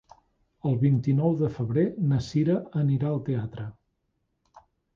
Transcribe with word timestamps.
El 0.69 0.77
vint-i-nou 0.83 1.35
de 1.41 1.49
febrer 1.59 1.83
na 2.13 2.19
Cira 2.29 2.57
anirà 2.81 3.11
al 3.13 3.23
teatre. 3.31 3.69